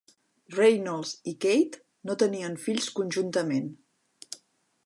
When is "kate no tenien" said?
1.45-2.57